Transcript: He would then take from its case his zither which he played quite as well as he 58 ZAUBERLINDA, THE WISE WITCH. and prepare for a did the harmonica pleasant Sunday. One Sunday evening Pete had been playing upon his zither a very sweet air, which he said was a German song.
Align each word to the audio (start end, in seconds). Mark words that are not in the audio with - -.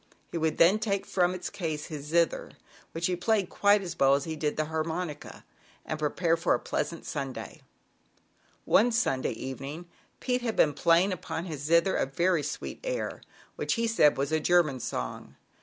He 0.31 0.39
would 0.39 0.57
then 0.57 0.79
take 0.79 1.05
from 1.05 1.35
its 1.35 1.51
case 1.51 1.85
his 1.85 2.07
zither 2.07 2.53
which 2.91 3.05
he 3.05 3.15
played 3.15 3.49
quite 3.51 3.83
as 3.83 3.95
well 3.99 4.15
as 4.15 4.23
he 4.23 4.31
58 4.31 4.39
ZAUBERLINDA, 4.39 4.55
THE 4.83 4.89
WISE 4.91 5.07
WITCH. 5.19 5.43
and 5.85 5.99
prepare 5.99 6.35
for 6.35 6.55
a 6.55 6.57
did 6.57 6.63
the 6.63 6.71
harmonica 6.71 6.71
pleasant 6.71 7.05
Sunday. 7.05 7.61
One 8.65 8.91
Sunday 8.91 9.33
evening 9.33 9.85
Pete 10.19 10.41
had 10.41 10.55
been 10.55 10.73
playing 10.73 11.13
upon 11.13 11.45
his 11.45 11.61
zither 11.61 11.95
a 11.95 12.07
very 12.07 12.41
sweet 12.41 12.79
air, 12.83 13.21
which 13.55 13.75
he 13.75 13.85
said 13.85 14.17
was 14.17 14.31
a 14.31 14.39
German 14.39 14.79
song. 14.79 15.35